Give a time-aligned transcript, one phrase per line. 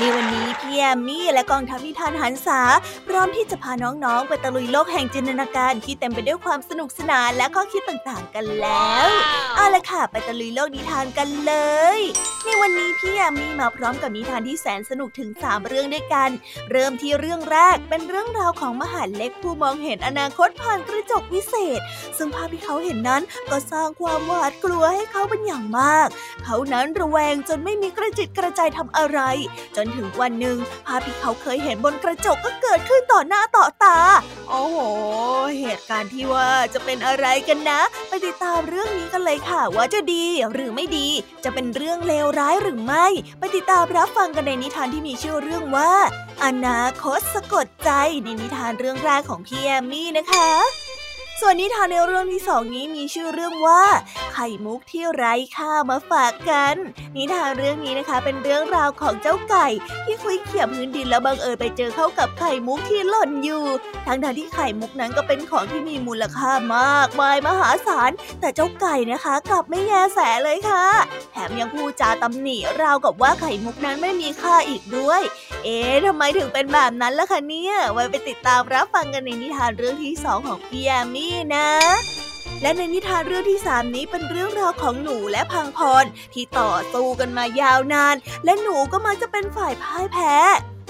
[0.00, 2.60] ในวันนี้พี่แอมมี่และกองทัพนิทานหันษา
[3.06, 9.08] พร้อมที่จะพาน้องๆ ไปตะลุยโลกแห่งจินตนาการที่เต็มไปด้วยความสนุกสนานและข้อคิดต่างๆกันแล้ว
[9.56, 11.54] เอาละค่ะ ไปตะลุยโลกนิทานกันเล
[11.96, 12.00] ย
[12.44, 16.30] ในวันนี้พี่แอมมี่มาพร้อมกับนิทานที่แสนสนุกถึง 3 เรื่องด้วยกัน
[16.70, 21.80] เริ่มที่เรื่องแรกเป็นเรื่องราวของมหาเล็กผู้มองเห็นอนาคตผ่านกระจกวิเศษ
[22.16, 26.08] ซึ่งภาพที่เขาเห็นนั้นก็สร้างความหวาดกลัวให้เขาเป็นอย่างมาก
[26.44, 29.20] เขานั้นระแวงจนไม่มีกระจิตกระใจทำอะไร
[29.76, 33.98] จนถึงวันหนึ่งภาพที่เขาเคยเห็นบนกระจกก็เกิดขึ้นต่อหน้าต่อตา
[34.48, 34.78] โอ้โห
[35.60, 41.08] เหตุการณ์ที่ว่าจะเป็นอะไรกันนะ ไปติดตามเรื่องนี้กันเลยค่ะ ว่าจะดีหรือไม่ดี
[41.44, 43.06] จะเป็นเรื่องเลวร้ายหรือไม่
[43.38, 45.92] ไปติดตามรับฟังกันในนิทานที่มีชื่อเรื่องว่า
[46.44, 47.90] อนาคตสะกดใจ
[48.24, 50.85] ในนิทานเรื่องแรกของพี่แอมมี่นะคะ
[51.40, 53.82] ส่วนนิทานในเรื่องที่สองนี้มีชื่อเรื่องว่า
[54.32, 56.74] ไข่มุกที่ไร้ค่ามาฝากกัน
[57.16, 59.66] นิทานเรื่องนี้นะคะ เป็นเรื่องราวของเจ้าไก่
[60.04, 63.64] ที่คุยเขี่ยพื้นดินแล้วบังเอิญไปเจอเข้ากับไข่มุกที่หล่นอยู่
[64.06, 70.86] ทั้งทที่ไข่มุกนั้นก็เป็นของที่มีมูลค่ามากมายมหาศาล แต่เจ้าไก่นะคะกลับไม่แยแสเลยค่ะ
[71.32, 75.22] แถมยังพูดจาตำหนิราวกับว่าไข่มุกนั้นไม่มีค่าอีกด้วย
[75.64, 81.70] เอ๊ะทำไมถึงเป็นแบบนั้นล่ะคะเนี่ย ไว้ไปติดตามรับฟังกันในนิทานเรื่องที่สองของพี่แอมมี่นะ
[82.62, 90.34] และในนิทานเรื่องที่สามนี้เป็นเรื่องราวของหนูและพังพรที่ต่อสู้กันมายาวนาน และหนูก็มาจะเป็นฝ่ายพ่ายแพ้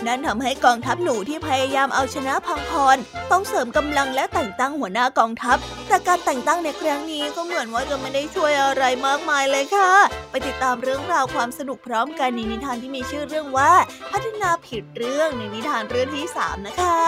[0.07, 2.97] นั่นทำให้กองทัพหนูที่พยายามเอาชนะพังพร
[3.31, 5.57] ต้องเสริมกำลังและแต่งตั้งหัวหน้ากองทัพ
[5.89, 9.93] แต่การแต่งตั้งในครั้งนี้ก็เหมือนว่าจะไม่ได้ช่วยอะไรมากมายเลยค่ะ
[10.31, 13.73] ไปติดตามเรื่องราวความสนุกพร้อมกันในนิทานที่มีชื่อเรื่องว่า
[14.13, 16.99] พัฒนาผิดเรื่องในนิทานเรื่องที่ 3 นะคะ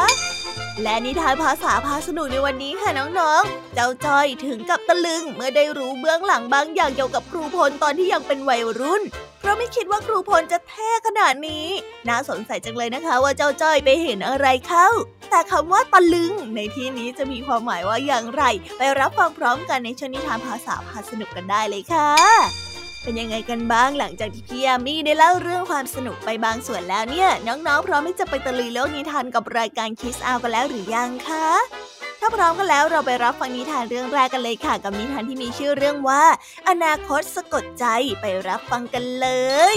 [0.83, 9.03] และนิทานภาษาพาสนุกในวันนี้ค่ะน้องๆ เจ้าจ้อยถึงกับตะลึงเมื่อได้รู้เบื้องหลังบางอย่างเกี่ยวกับครูพลตอนที่ยังเป็นวัยรุ่น
[9.41, 11.67] เพราะไม่คิดว่าครูพลจะเท่ขนาดนี้
[12.09, 14.89] น่าสนใจจังเลยนะคะว่าเจ้าจ้อยไปเห็นอะไรเข้า
[15.31, 18.43] แต่คำว่าตะลึง ในที่นี้จะมีความหมายว่าอย่างไร
[18.79, 22.68] ไปรับฟังพร้อมกันในชนิทานภาษาพาสนุกกันได้เลยค่ะ
[23.03, 31.49] เป็นยังไงกันบ้างหลังจากที่พี่ยามีได้เล่าเรื่องความสนุกไปบางส่วนแล้วเนี่ย น้องๆ พร้อมที่จะไปตะลุยโลกนิทานกับรายการคิสอากันแล้วหรือยังคะ
[32.21, 36.25] ถ้าพร้อมกันแล้วเราไปรับฟังนิทานเรื่องแรกกันเลยค่ะ กับนิทานที่มีชื่อเรื่องว่า
[36.69, 37.87] อนาคตสะกดใจ
[38.21, 39.29] ไปรับฟังกันเล
[39.75, 39.77] ย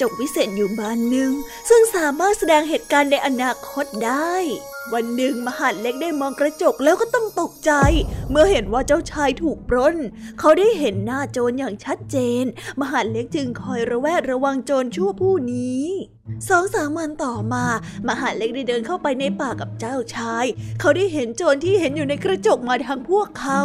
[0.00, 1.32] จกวิเศษอยู่บานหนึ่ง
[1.68, 4.34] ซึ่งสามารถแสดงเหตุการณ์ในอนาคตได้
[4.94, 7.72] วันหนึ่งมหาดเล็กได้มองกระจกแล้วก็ต้องตกใจ
[8.30, 9.96] เมื่อเห็นว่าเจ้าชายถูกปล้น
[10.38, 12.44] เขาได้เห็นหน้าโจรอย่างชัดเจน
[12.80, 15.84] มหาดเล็กจึงคอยระแวดระวังโจรชั่วผู้นี้
[16.48, 17.64] สองสามวันต่อมา
[18.08, 20.44] มหาเล็กได้เดินเข้าไปในป่ากับเจ้าชาย
[20.80, 23.62] เขาได้เห็นโจรที่เห็นอยู่ในกระจกมาทางพวกเขา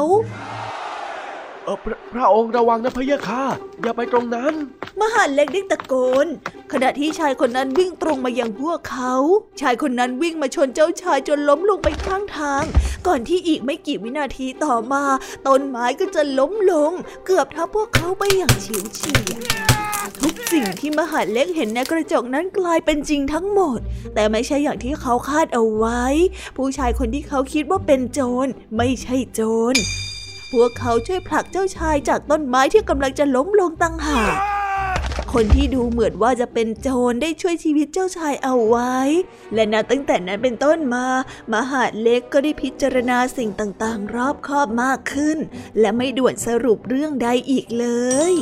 [1.65, 3.43] เออพระพระองค์ระวังนะพะยะค่ะ
[3.81, 4.53] อย่าไปตรงนั้น
[4.99, 5.93] มหาเล็กได้ตะโก
[6.25, 6.27] น
[6.71, 9.15] ขณะที่ชายคนนั้นวิ่งตรงมายังพวกเขา
[9.61, 12.63] ชายคนนั้นวิ่งมาชนเจ้าชายจนล้มลงไปข้างทาง
[13.07, 15.03] ก่อนที่อีกไม่กี่วินาทีต่อมา
[15.47, 16.91] ต้นไม้ก็จะล้มลง
[17.25, 19.25] เกือบทับพวกเขาไปอย่างเฉิวเฉียด
[20.21, 23.79] ทุกสิ่งที่มหาเล็กเห็นในกระจกนั้นกลายเป็นจริงทั้งหมด
[24.13, 26.03] แต่ไม่ใช่อย่างที่เขาคาดเอาไว้
[26.57, 28.47] ผู้ชายคนที่เขาคิดว่าเป็นโจร
[28.77, 29.41] ไม่ใช่โจ
[29.73, 29.75] ร
[30.53, 34.37] พวกเขาช่วยผลักเจ้าชายจากต้นไม้ที่กำลังจะล้มลงตั้งหาก
[35.33, 38.95] คนที่ดูเหมือนว่าจะเป็นโจรได้ช่วยชีวิตเจ้าชายเอาไว้
[39.53, 41.05] และนับตั้งแต่นั้นเป็นต้นมา
[41.53, 45.37] มหาเล็กก็ได้พิจารณาสิ่งต่างๆ รอบคอบมากขึ้น
[45.79, 47.85] และไม่ด่วนสรุปเรื่องใดอีกเล
[48.31, 48.33] ย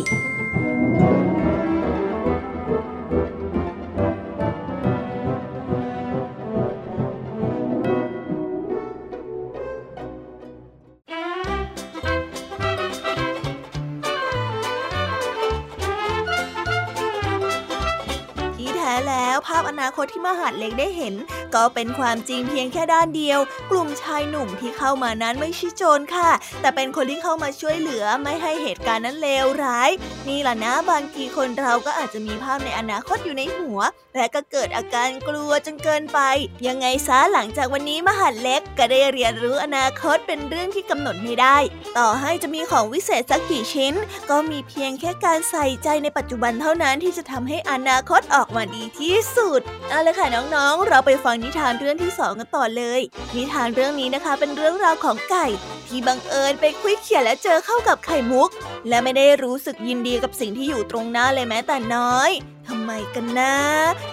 [20.04, 21.14] ตที่มหาดเล็กได้เห็น
[21.56, 23.40] ก็เป็นความจริงเพียงแค่ด้านเดียว
[23.72, 26.30] กลุ่มชายหนุ่มที่เข้ามานั้นไม่ใช่โจรค่ะ
[26.62, 29.90] แต่เป็นคนที่เข้ามาช่วยเหลือไม่ให้เหตุการณ์นั้นเลวร้าย
[30.30, 33.80] นี่แหละนะบางทีคนเราก็อาจจะมีภาพในอนาคตอยู่ในหัว
[34.16, 36.20] และก็เกิดอาการกลัวจนเกินไป
[36.68, 41.58] ยังไงซะหลังจากวันนี้มหาดเล็กก็ได้เรียนรู้อนาคตเป็นเรื่องที่กำหนดไม่ได้
[41.98, 43.94] ต่อให้จะมีของวิเศษสักกี่ชิ้น
[44.30, 49.62] ก็มีเพียงแค่การใส่ใจในปัจจุบันเท่านั้นที่จะทำให้อนาคตออกมาดีที่สุด
[49.92, 53.02] เอาละค่ะน้องๆ เราไปฟังนิทานเรื่องที่สองกันต่อเลย
[53.36, 55.48] นิทานเรื่องนี้นะคะเป็นเรื่องราวของไก่
[55.88, 58.50] ที่บังเอิญไปคุยเขียนและเจอเข้ากับไข่มุก
[58.90, 62.30] และไม่ได้รู้สึกยินดีกับสิ่งที่อยู่ตรงหน้าเลยแม้แต่น้อย
[62.68, 63.58] ทำไมกันนะ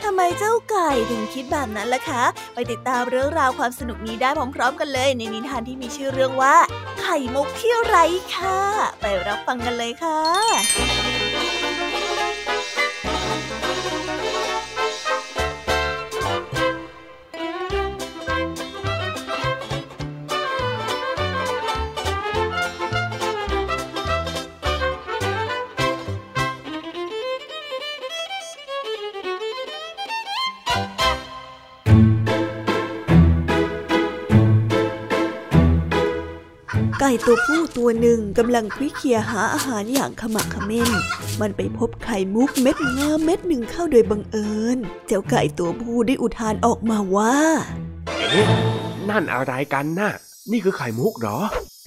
[0.05, 2.25] ทำไมเจ้าไก่ถึงคิดแบบนั้นล่ะคะ
[2.55, 6.57] ไปติดตามเรื่องราวความสนุกนี้ได้พร้อม ๆ กันเลย ในนิทานที่มีชื่อเรื่องว่า
[7.01, 8.05] ไข่มุกที่ไร้
[8.35, 8.59] ค่ะ
[9.01, 10.21] ไปรับฟังกันเลยค่ะ
[37.09, 40.91] ก่ตัวผู้ตัวหนึ่งกำลังคุยเคียหาอาหารอย่างขมักขม้น
[41.41, 47.37] มันไปพบไข่มุกเม็ดงามเม็ดหนึ่งเข้าโดยบังเอิญ เจ้าไก่ตัวผู้ได้อุทานออกมาว่า
[48.31, 48.47] เอ๊ะ
[49.09, 50.13] นั่นอะไรกันน่ะ
[50.51, 51.39] นี่คือไข่มุกเหรอ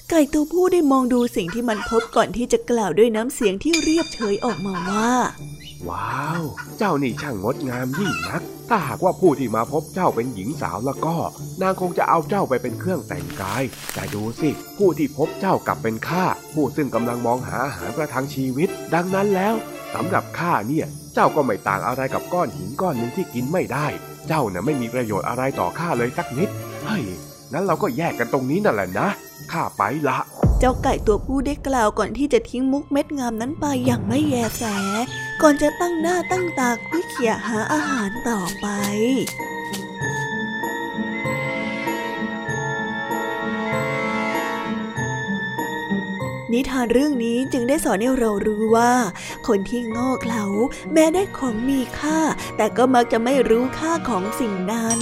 [0.09, 5.11] ไก่ตัวผู้ได้มองดูสิ่งที่มันพบก่อนที่จะกล่าวด้วยน้ำเสียงที่เรียบเฉยออกมาว่า
[5.89, 6.41] ว้าว
[6.77, 8.41] เจ้านี่ช่างงดงามยิ่งนัก
[8.73, 11.15] ถ้าหากว่าผู้ที่มาพบเจ้าเป็นหญิงสาวแล้วก็
[11.61, 13.63] นางคงจะเอาเจ้าไปเป็นเครื่องแต่งกาย
[13.93, 19.53] แต่ดูสิ ผู้ที่พบเจ้ากลับเป็นข้าผู้ซึ่งกำลังมองหาอาหารประทังชีวิต ดังนั้นแล้ว
[19.95, 23.87] สำหรับข้าเนี่ย เจ้าก็ไม่ต่างอะไรกับก้อนหินก้อนหนึ่งที่กินไม่ได้
[24.27, 26.49] เจ้าน่ะไม่มีประโยชน์อะไรต่อข้าเลยสักนิด
[26.83, 27.03] เฮ้ย
[27.53, 29.07] งั้นเราก็แยกกันตรงนี้นั่นแหละนะ
[29.51, 30.17] ข้าไปละ
[30.63, 34.63] เจ้าไก่ตัวผู้ได้กล่าวก่อนที่จะทิ้งมุกเม็ดงามนั้นไปอย่างไม่แยแส
[35.41, 38.67] ก่อนจะตั้งหน้าตั้งตาคุยเขี่ยหาอาหารต่อไป
[46.51, 48.93] นิทานเรื่องนี้จึงได้สอนให้เรารู้ว่า
[49.47, 50.43] คนที่โง่เขลา
[50.93, 52.19] แม้ได้ของมีค่า
[52.57, 54.99] แต่ก็มักจะไม่รู้ค่าของสิ่งนั้น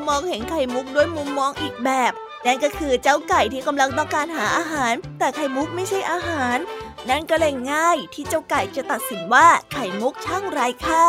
[0.00, 2.12] ก็มองเห็นไข่มุกด้วยมุมมองอีกแบบ
[2.46, 6.58] นั่นก็คือเจ้าไก่ที่กำลังต้องการหาอาหาร แต่ไข่มุกไม่ใช่อาหาร
[7.10, 11.04] นั่นก็เลยง่ายที่เจ้าไก่จะตัดสินว่าไข่มุกช่างไร้ค่า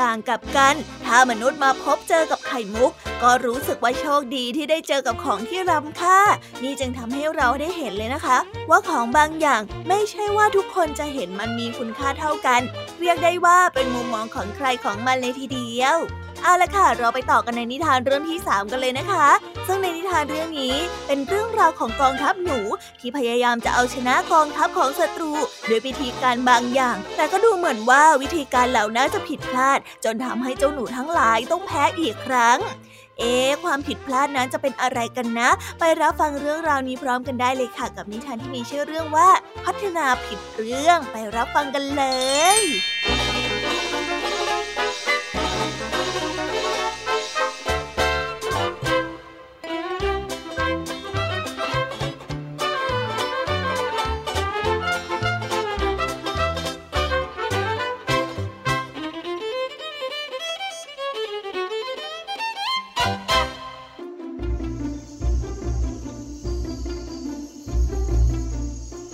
[0.00, 0.74] ต่างกับกัน
[1.06, 2.92] ถ้ามนุษย์มาพบเจอกับไข่มุก
[3.22, 6.20] ก็รู้สึกว่าโชคดีที่ได้เจอกับของที่รำค่า
[6.62, 8.38] นี่จึงทำให้เราได้เห็นเลยนะคะ
[8.70, 12.60] ว่าของบางอย่างไม่ใช่ว่าทุกคนจะเห็นมันมีคุณค่าเท่ากัน
[13.00, 15.98] เรียกได้ว่าเป็นมุมมองของใครของมันเลยทีเดียว
[16.44, 19.28] เอาละค่ะ เราไปต่อกันในนิทานเรื่องที่ 3 กันเลยนะคะ
[19.66, 22.58] ซึ่งในนิทานเรื่องนี้เป็นเรื่องราวของกองทัพหนู
[23.00, 25.32] ที่พยายามจะเอาชนะกองทัพของศัตรู
[25.68, 32.58] ด้วยวิธีการบางอย่าง แต่ก็ดูเหมือนว่าวิธีการเหล่านั้นจะผิดพลาด จนทำให้เจ้าหนูทั้งหลายต้องแพ้อีกครั้ง
[33.18, 35.48] เอ๊ะความผิดพลาดนั้นจะเป็นอะไรกันนะ
[35.78, 39.28] ไปรับฟังเรื่องราวนี้พร้อมกันได้เลยค่ะ กับนิทานที่มีชื่อเรื่องว่า
[39.64, 42.04] พัฒนาผิดเรื่องไปรับฟังกันเล
[42.58, 42.60] ย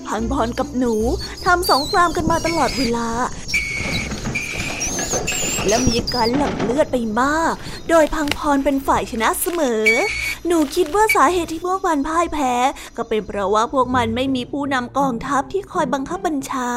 [0.08, 0.94] พังพรกับหนู
[1.44, 3.08] ทำสงครามกันมาตลอดเวลา
[5.68, 7.54] และมีการหลั่งเลือดไปมาก
[7.88, 9.84] โดยพังพรเป็นฝ่ายชนะเสมอ
[10.46, 12.54] หนูคิดว่าสาเหตุที่พวกมันพ่ายแพ้
[12.96, 16.70] ก็เป็นเพราะว่าพวกมันไม่มีผู้นำกองทัพที่คอยบังคับบัญชา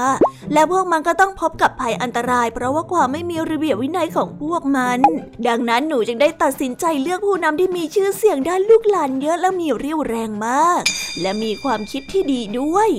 [0.54, 5.00] และพวกมันก็ต้องพบกับภัยอันตราย เพราะว่าความไม่มีระเบียบวินัยของพวกมัน
[5.48, 10.82] ดังนั้นหนูจึงได้ตัดสินใจเลือกผู้นำที่มีชื่อเสียงด้านลูกหลานเยอะและมีเรี่ยวแรงมาก
[11.22, 12.90] และมีความคิดที่ดีด้วย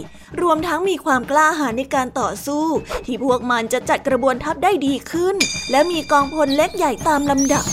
[0.43, 2.65] รวมทั้งมีความกล้าหาญในการต่อสู้
[3.07, 5.37] ที่พวกมันจะจัดกระบวนทัพได้ดีขึ้น
[5.71, 7.65] และมีกองพลเล็กใหญ่ตามลำดับ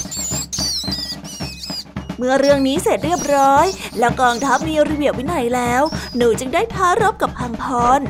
[2.17, 3.65] เมื่อเรื่องนี้เสร็จเรียบร้อย
[3.99, 5.81] และกองทัพมีระเบียบวินัยแล้ว
[6.15, 7.65] หนูจึงได้ท้ารบกับพังพ
[7.99, 8.01] ร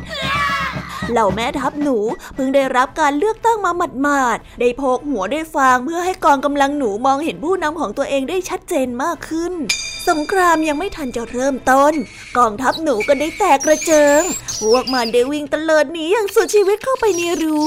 [1.11, 1.97] เหล่าแม่ทัพหนู
[2.35, 9.53] เพิ่งได้รับการเลือกตั้งมาหมาดๆ ได้โพกหัวได้ฟางเพื่อให้กองกำลังหนูมองเห็นผู้นำของตัวเองได้ชัดเจนมากขึ้น
[10.09, 11.93] สงครามยังไม่ทันจะเริ่มต้น
[12.37, 14.21] กองทัพหนูก็ได้แตกกระเจิง
[14.61, 17.59] พวกมันได้วิ่งตะเลิดหนีอย่างสุดชีวิตเข้าไปในรู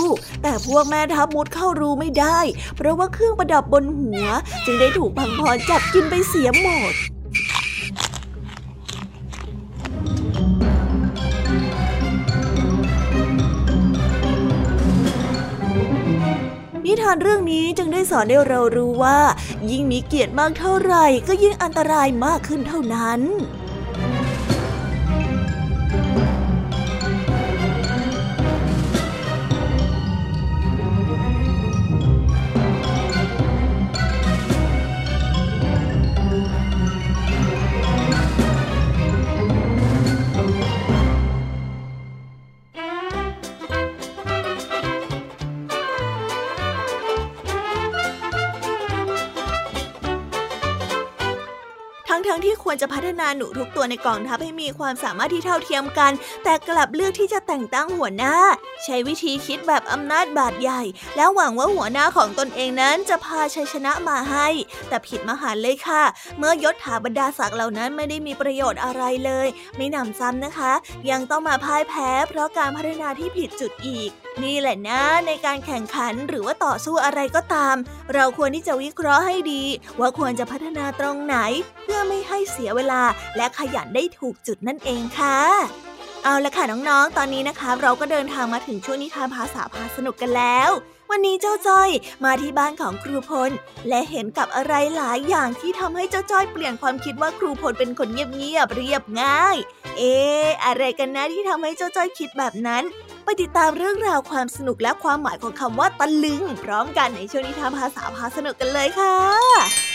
[0.43, 2.39] แต่พวกแม่ทัพมุดเข้ารูไม่ได้
[2.77, 4.25] เพราะว่าเครื่องประดับบนหัว
[4.65, 6.95] จึงได้ถูกพังพรจับกินไปเสียหมด
[16.87, 19.19] นิทานเรื่องนี้จึงได้สอนให้เรารู้ว่า
[19.71, 23.21] ยิ่งมีเกียรติมากเท่าไหร่ ก็ยิ่งอันตรายมากขึ้นเท่านั้น
[52.73, 56.13] ควรจะพัฒนาหนูทุกตัวในกองทัพให้มีความสามารถที่เท่าเทียมกัน
[56.45, 58.37] แต่กลับเลือกที่จะแต่งตั้งหัวหน้า
[58.85, 60.83] ใช้วิธีคิดแบบอำนาจบาดใหญ่
[61.17, 64.49] แล้วหวังว่าหัวหน้าของตนเองนั้นจะพาชัยชนะมาให้
[64.89, 66.03] แต่ผิดมหันเลยค่ะ
[66.39, 70.73] เมื่อยศถาบรรดาศักดิ์เหล่านั้นไม่ได้มีประโยชน์อะไรเลย ไม่นำซ้ำนะคะ
[71.11, 74.11] ยังต้องมาพ่ายแพ้ เพราะการพัฒนาที่ผิดจุดอีก
[74.45, 77.77] นี่แหละนะในการแข่งขันหรือว่าต่อสู้อะไรก็ตาม
[78.15, 79.63] เราควรที่จะวิเคราะห์ให้ดี
[80.01, 81.37] ว่าควรจะพัฒนาตรงไหน
[81.83, 83.03] เพื่อไม่ให้เสียเวลา
[83.37, 85.39] และขยันได้ถูกจุดนั่นเองค่ะ
[86.25, 90.71] เอาละค่ะน้องๆ ตอนนี้นะคะ เราก็เดินทางมาถึงช่วงนิทานภาษาพาสนุกกันแล้ว
[91.11, 91.91] วันนี้เจ้าจ้อย
[92.25, 93.51] มาที่บ้านของครูพล
[93.89, 99.57] และเห็นกับอะไรหลายอย่างที่ทำให้เจ้าจ้อยเปลี่ยนความคิดว่าครูพลเป็นคนเงียบๆเรียบง่าย
[99.99, 100.17] เอ๊
[100.65, 102.83] อะไรกันนะที่ทำให้เจ้าจ้อยคิดแบบนั้น
[103.25, 109.92] ไปติดตามเรื่องราวความสนุกและความหมายของคำว่าตะลึง พร้อมกันในช่วงนิทานภาษาพาสนุกกันเลยค่ะ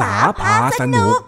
[0.00, 1.18] ษาพาสนุก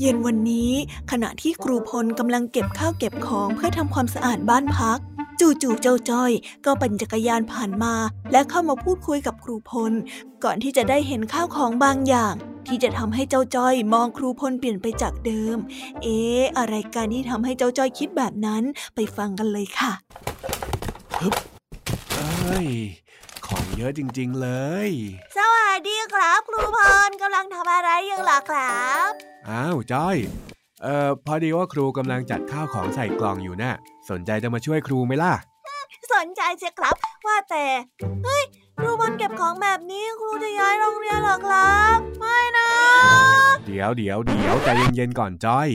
[0.00, 0.72] เย็นวันนี้
[1.10, 4.98] ขณะที่ครูพลกำลังเก็บข้าวเก็บของเพื่อทำความสะอาดบ้านพัก
[5.40, 6.32] จู่ๆเจ้าจ้อย
[6.64, 7.94] ก็ปั่นจักรยานผ่านมา
[8.32, 9.92] และเข้ามาพูดคุยกับครูพล
[10.44, 12.34] ก่อนที่จะได้เห็นข้าวของบางอย่าง
[12.68, 15.56] ที่จะทำให้เจ้าจ้อยมองครูพลเปลี่ยนไปจากเดิม
[16.02, 18.62] เอ๊ะอะไรกันที่ทำให้เจ้าจ้อยคิดแบบนั้น
[18.94, 19.92] ไปฟังกันเลยค่ะ
[21.20, 21.34] ฮึบ
[22.12, 22.68] เอ้ย
[23.46, 24.48] ของเยอะจริง ๆ เล
[24.88, 24.90] ย
[25.36, 26.78] สวัสดีครับ ครูพ
[27.08, 29.10] ลกำลังทำอะไรอยู่ล่ะครับ
[29.48, 30.16] อ้าวจ้อย
[30.82, 33.74] เอ่อพอดีว่าครูกำลังจัดข้าวของใส่กล่องอยู่นะ่ะ
[34.10, 35.34] สนใจจะมาช่วยครูไหมล่ะ
[36.14, 37.64] สนใจเชียครับ ว่าแต่
[38.24, 38.44] เฮ้ย
[38.78, 42.68] ครูบอลเก็บของแบบนี้ครูจะย้ายโรงเรียนหรอครับ ไม่นะ
[43.66, 45.68] เดี๋ยวเดี๋ยวเดี๋ยวใจเย็นๆก่อนจ้อย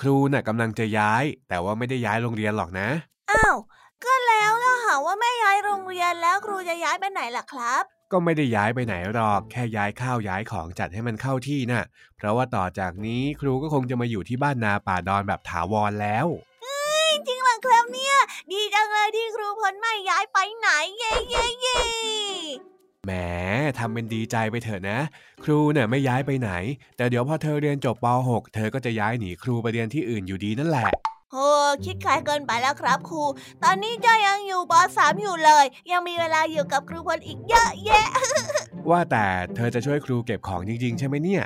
[0.00, 2.88] ครูน่ะกำลังจะย้าย แต่ว่าไม่ได้ย้ายโรงเรียนหรอกนะ
[3.30, 3.56] อ้าว
[4.04, 11.84] ก็แล้วถ้าหาว่าไม่ย้ายโรงเรียนแล้วครูจะย้ายไปไหนล่ะครับ ก็ไม่ได้ย้ายไปไหนหรอก แค่ย้ายข้าวย้ายของจัดให้มันเข้าที่น่ะ
[12.16, 16.26] เพราะว่าต่อจากนี้ครูก็คงจะมาอยู่ที่บ้านนาป่าดอนแบบถาวรแล้ว
[17.64, 18.16] ครับเนี่ย
[18.52, 20.68] ดีจังเลยที่ครูพลไม่ย้ายไปไหน
[20.98, 21.80] เย่เย่เย่
[23.04, 23.12] แหม
[23.78, 24.98] ทำเป็นดีใจไปเถอะนะ
[25.44, 26.50] ครูเนี่ยไม่ย้ายไปไหน
[26.96, 30.88] แต่เดี๋ยวพอเธอเรียนจบป .6 เธอก็จะย้ายหนีครูไปเรียนที่อื่นอยู่ดีนั่นแหละ
[31.36, 31.50] โอ้
[31.84, 33.22] คิดขายเกินไปแล้วครับครู
[33.62, 38.08] ตอนนี้เจ้ายังอยู่ป .3 อยู่เลย ยังมีเวลาอยู่กับครูพลอีกเยอะแยะ
[38.90, 39.24] ว่าแต่
[39.54, 41.44] เธอจะช่วยครูเก็บของจริง ๆ ใช่ไหมเนี่ย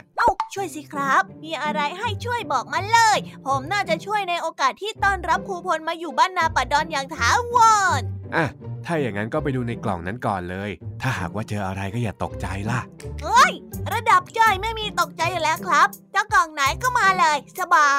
[0.55, 7.57] ช่วยสิครับ มีอะไรให้ช่วยบอกมาเลย ผมน่าจะช่วยในโอกาสที่ต้อนรับครูพลมาอยู่บ้านนาปัดดอนอย่างถาว
[8.01, 8.03] ร
[8.37, 8.47] อะ
[8.87, 10.71] ถ้าอย่างนั้นก็ไปดูในกล่องนั้นก่อนเลย
[11.03, 12.81] ถ้าหากว่าเจออะไรก็อย่าตกใจล่ะ
[13.23, 13.53] เฮ้ย
[13.93, 17.91] ระดับจ้อยไม่มีตกใจอยู่แล้วครับจะกล่องไหนก็มาเลย สบา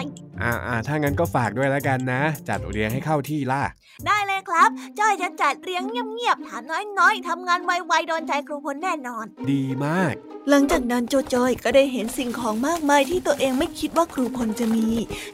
[0.00, 0.02] ย
[0.42, 3.62] อ่าอ่าถ้างั้นก็ฝากด้วยแล้วกันนะ จัดเรียงให้เข้าที่ล่ะ
[4.06, 6.62] ได้เลยครับ จ้อยจะจัดเรียงเงียบๆ ถาม
[6.98, 10.14] น้อยๆทำงานไวๆโดนใจครูพลแน่นอน ดีมาก
[10.50, 14.88] หลังจากนั้นโจจอยก็ได้เห็นสิ่งของมากมายที่ตัวเองไม่คิดว่าครูพลจะมี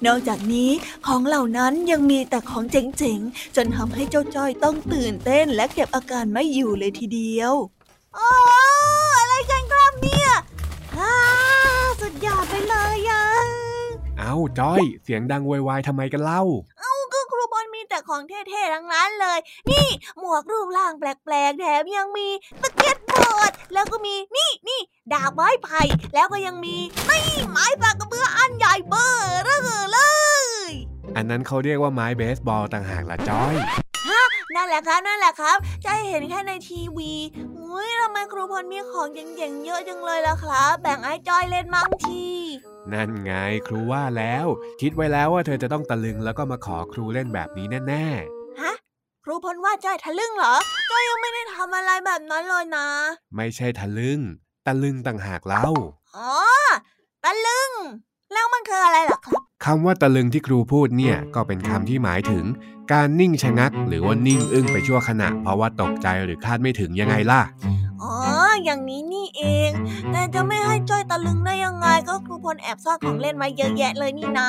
[0.06, 0.70] นอกจากนี้
[1.06, 7.52] ของเหล่านั้นยังมีแต่ของเจ๋งๆ จนทำให้เจ้าจ้อยต้องตื่นเต้นและเก็บอาการไม่อยู่เลยทีเดียว
[8.14, 8.28] โอ้
[9.18, 10.30] อะไรกันครับครับเนี่ย
[10.96, 11.14] ฮ่า
[12.00, 13.24] สุดยอดไปเลยอะ
[14.18, 16.42] เอาจ้อย เสียงดังวายๆทำไมกันเล่า
[16.80, 19.38] เอาก็ครูบอลมีแต่ของเท่ๆทั้งนั้นเลย
[19.70, 19.86] นี่
[20.18, 22.28] หมวกรูปร่างแปลกๆแถมยังมี
[22.62, 24.80] สเก็ตบอร์ดแล้วก็มีนี่นี่
[25.12, 25.82] ดาบไม้ไผ่
[26.14, 26.76] แล้วก็ยังมี
[27.10, 29.10] นี่ไม้ปากกระเบืออันใหญ่เบ้อ
[29.44, 29.98] เร่อเล
[30.68, 30.70] ย
[31.16, 33.54] อันนั้นเขาเรียกว่าไม้เบสบอลต่างหากละจ้อย
[34.62, 37.12] นั่นแหละครับนั่นแหละครับ จะเห็นแค่ในทีวี
[37.58, 42.24] อุ้ยทำไมครูพลมีของเจ๋งๆเยอะจังเลยล่ะครับ แบ่งไอ้จอยเล่นมั่งที
[42.92, 43.32] นั่นไง
[43.66, 44.46] ครูว่าแล้ว
[44.80, 48.06] คิดไว้แล้วว่าเธอจะต้องตะลึงแล้วก็มาขอครูเล่นแบบนี้แน่
[48.60, 48.72] ฮะ
[49.24, 50.54] ครูพลว่าจอยทะลึ่งเหรอ
[50.90, 54.20] จอยยังไม่ได้ทำอะไรแบบนั้นเลยนะๆไม่ใช่ทะลึ่ง
[54.66, 55.68] ตะลึงต่างหากเล่า
[56.16, 56.32] อ๋อ
[57.24, 57.70] ตะลึง
[58.32, 62.44] แล้วมันคืออะไรล่ะครับคำว่าตะลึงที่ครูพูดเนี่ยก็เป็นคำที่หมายถึง
[62.92, 67.40] การนิ่งชะงัก หรือว่านิ่งอึ้งไปชั่วขณะ เพราะว่าตกใจหรือคาดไม่ถึงยังไงล่ะ
[68.02, 68.14] อ๋อ
[68.64, 69.70] อย่างนี้นี่เอง
[70.12, 74.48] แต่จะไม่ให้จ้อยตะลึงได้ยังไงก็ครูพลแอบซ่อนของเล่นไว้เยอะแยะเลยนี่นา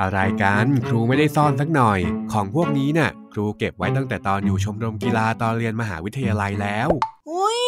[0.00, 2.00] อะไรกันครูไม่ได้ซ่อนสักหน่อย
[2.32, 6.88] ของพวกนี้น่ะ ครูเก็บไว้ตั้งแต่ตอนอยู่ชมรมกีฬาตอนเรียนมหาวิทยาลัยแล้ว
[7.30, 7.60] อุ้ย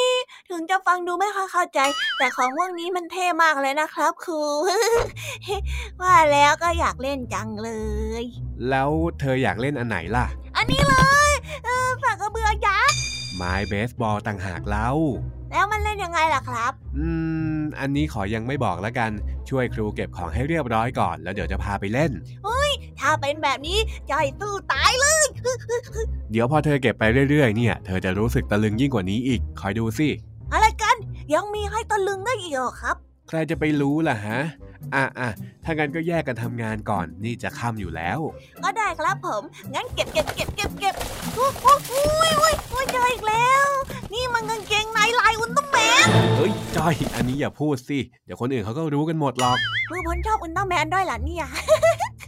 [0.50, 1.80] ถึงจะฟังดูไม่ค่อยเข้าใจ
[2.18, 4.42] แต่ของพวกนี้มันเท่มากเลยนะครับครู
[6.02, 7.70] ว่าแล้วก็อยากเล่นจังเล
[8.22, 8.24] ย
[8.70, 8.90] แล้ว
[9.20, 10.26] เธออยากเล่นอันไหนล่ะ
[10.56, 11.23] อันนี้เลย
[13.36, 14.90] ไม้เบสบอลต่างหากเล่า
[15.50, 17.06] แล้วมันเล่นยังไงล่ะครับ อื
[17.56, 19.10] ม อันนี้ขอยังไม่บอกแล้วกัน
[19.48, 22.12] ช่วยครูเก็บของให้เรียบร้อยก่อน แล้วเดี๋ยวจะพาไปเล่น
[23.00, 23.78] ถ้าเป็นแบบนี้
[24.10, 25.24] จ้อยตู้ตายเลย
[26.32, 30.08] เดี๋ยวพอเธอเก็บไปเรื่อยๆ เนี่ย เธอจะรู้สึกตะลึงยิ่งกว่านี้อีก คอยดูสิ
[30.52, 30.96] อะไรกัน
[31.34, 32.96] ยังมีให้ตะลึงได้อีกเหรอครับ
[33.28, 34.38] ใครจะไปรู้ล่ะฮะ
[34.94, 35.30] อะอะ
[35.64, 38.18] ถ้างั้นก็แยกกันทำงานก่อน นี่จะค่ำอยู่แล้ว
[38.64, 39.42] ก็ได้ครับผม
[39.74, 40.94] งั้นเก็บเก็บเก็บเก็บเก็บ
[41.36, 41.76] อุ้ยอุ้
[42.30, 43.66] ยอุ้ยอุ้ยเจออีกแล้ว
[44.12, 49.56] นี่มันกางเกงในลายอุลตร้าแมน เฮ้ยจ้อย อันนี้อย่าพูดสิ เดี๋ยวคนอื่นเขาก็รู้กันหมดหรอก
[49.88, 51.46] ครูพลชอบอุลตร้าแมนด้วยเหรอเนี่ย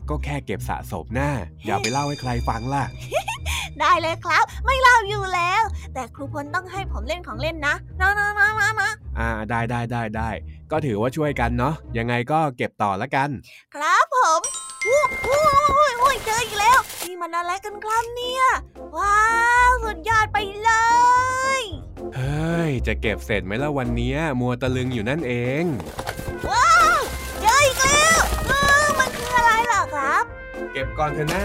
[0.08, 1.30] ก็แค่เก็บสะสมหน้า
[1.66, 2.84] อย่าไปเล่าให้ใครฟังล่ะ
[3.80, 5.62] ได้เลยครับ ไม่เล่าอยู่แล้ว
[5.94, 10.30] แต่ครูพลต้องให้ผมเล่นของเล่นนะนะนะนะนะนะ อ่าได้ได้ได้ได้
[10.70, 13.28] ก็ถือว่าช่วยกันเนาะยังไงก็เก็บต่อละกัน
[13.74, 14.40] ครับผม
[14.86, 15.40] อู้อู้
[15.76, 18.44] อุ้ยอุ้ยเจออีกแล้วนี่มันอะไรกันครับเนี่ย
[18.96, 19.20] ว้า
[19.68, 20.70] วสุดยอดไปเล
[21.58, 21.60] ย
[22.16, 25.64] เฮ้ยจะเก็บเสร็จไหมล่ะวันนี้มัวตะลึงอยู่นั่นเอง
[26.50, 26.98] ว้าว
[27.40, 28.18] เจออีกแล้ว
[28.98, 30.24] มันคืออะไรล่ะครับ
[30.72, 31.44] เก็บก่อนเถอะหน้า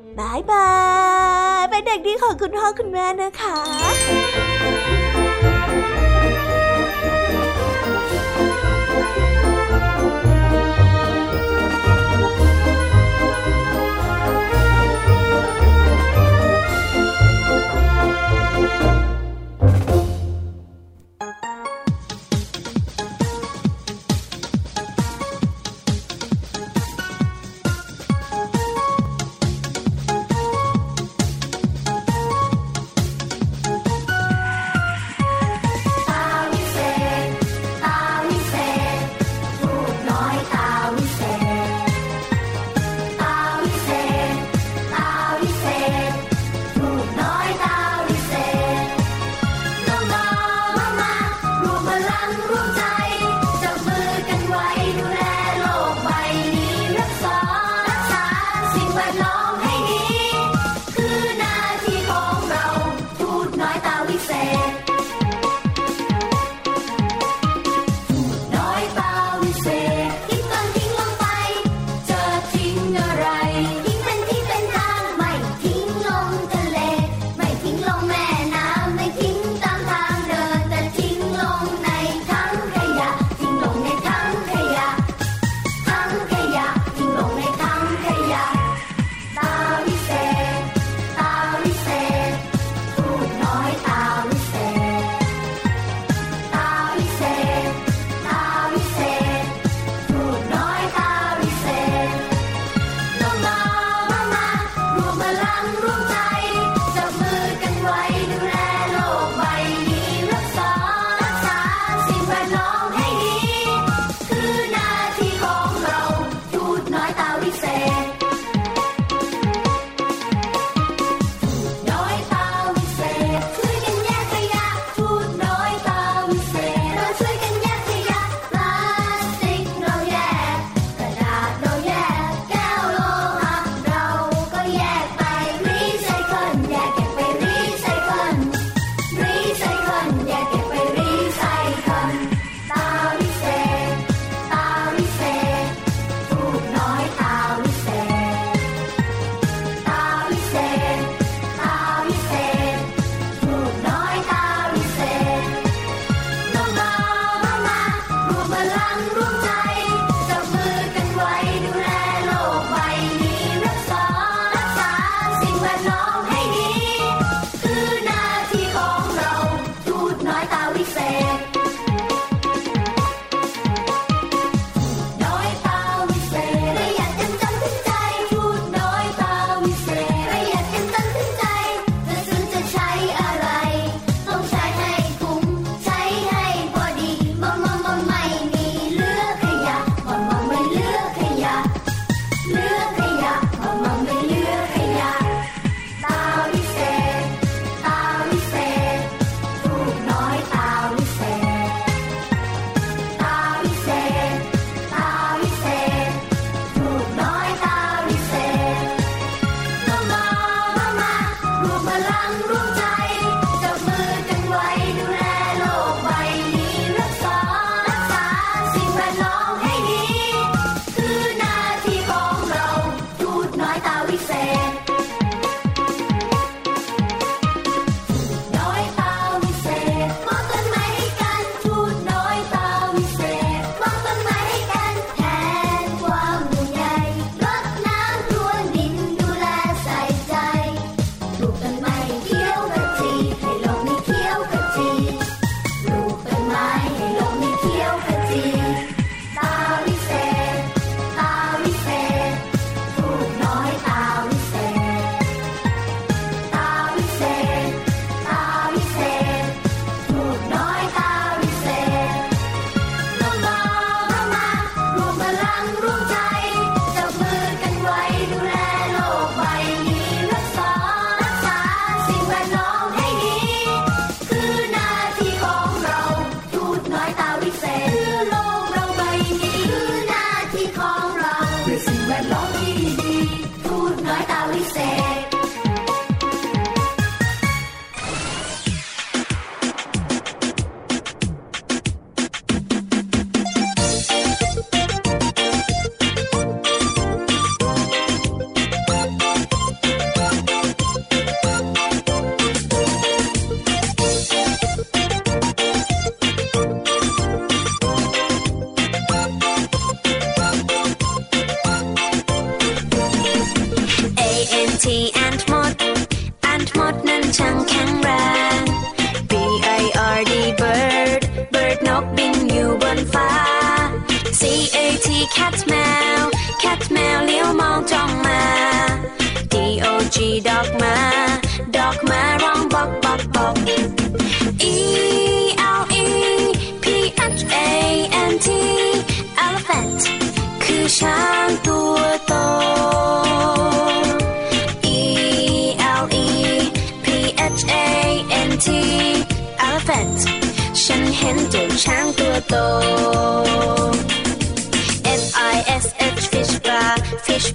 [0.19, 0.69] บายบา
[1.61, 3.57] ยเป็นเด็กดีของคุณพ่อคุณแม่นะคะ「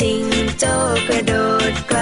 [0.00, 0.24] จิง
[0.58, 0.72] โจ้
[1.08, 1.32] กระโด
[1.72, 2.00] ดไกล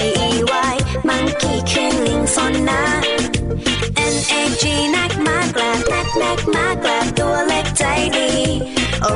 [0.00, 0.76] KEY
[1.08, 2.82] Monkey คือลิงสนนะ
[4.12, 4.64] NAG
[4.96, 7.84] นักมากลาบนักนักมากลาบตัวเล็กใจ
[8.16, 8.30] ดี
[9.04, 9.06] O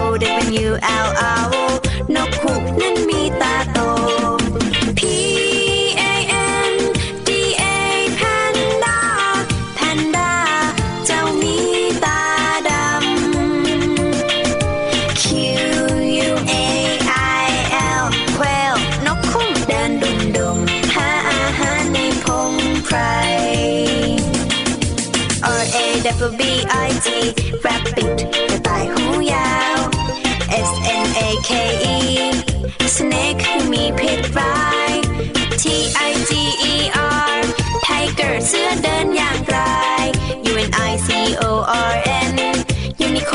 [0.65, 0.69] W
[1.07, 1.09] L
[1.41, 1.84] R O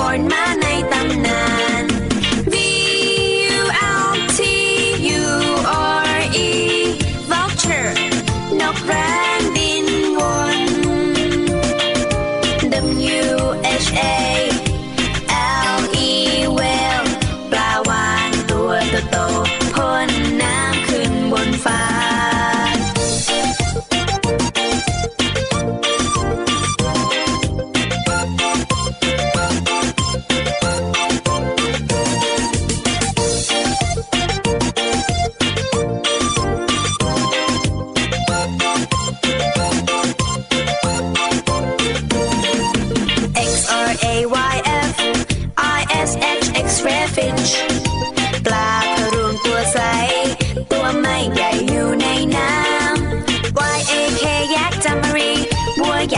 [0.10, 0.49] born my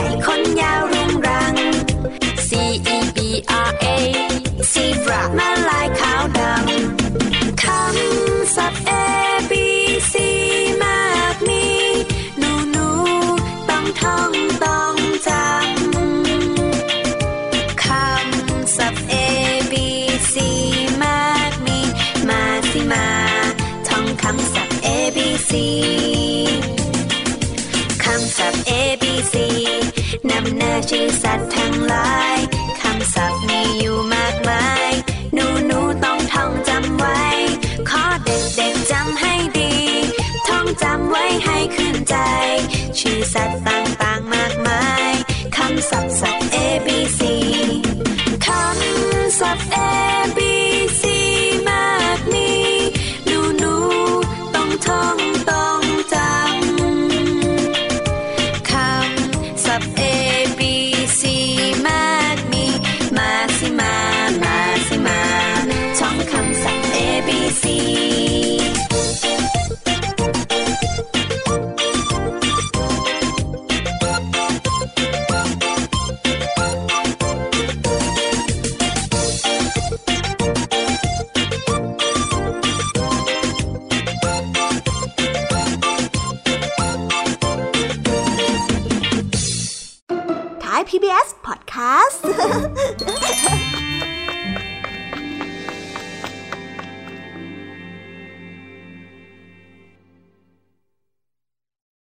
[0.02, 1.54] ญ่คนยาวรุงรัง
[2.48, 2.50] C
[2.96, 3.18] E B
[3.68, 3.86] R A
[4.72, 5.88] zebra มาลาย